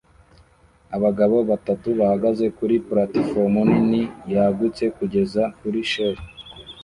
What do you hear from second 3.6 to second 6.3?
nini yagutse kugeza kuri cheri